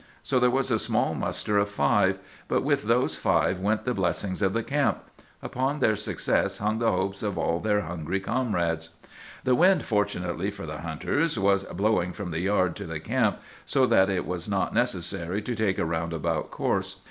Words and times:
So 0.23 0.39
there 0.39 0.49
was 0.49 0.71
a 0.71 0.79
small 0.79 1.13
muster 1.13 1.59
of 1.59 1.69
five; 1.69 2.17
but 2.47 2.63
with 2.63 2.85
those 2.85 3.15
five 3.15 3.59
went 3.59 3.85
the 3.85 3.93
blessings 3.93 4.41
of 4.41 4.53
the 4.53 4.63
camp. 4.63 5.03
Upon 5.43 5.77
their 5.77 5.95
success 5.95 6.57
hung 6.57 6.79
the 6.79 6.91
hopes 6.91 7.21
of 7.21 7.37
all 7.37 7.59
their 7.59 7.81
hungry 7.81 8.19
comrades. 8.19 8.89
"The 9.43 9.53
wind, 9.53 9.85
fortunately 9.85 10.49
for 10.49 10.65
the 10.65 10.79
hunters, 10.81 11.37
was 11.37 11.65
blowing 11.65 12.13
from 12.13 12.31
the 12.31 12.39
yard 12.39 12.75
to 12.77 12.85
the 12.87 12.99
camp, 12.99 13.41
so 13.63 13.85
that 13.85 14.09
it 14.09 14.25
was 14.25 14.49
not 14.49 14.73
necessary 14.73 15.39
to 15.43 15.55
take 15.55 15.77
a 15.77 15.85
roundabout 15.85 16.49
course. 16.49 16.99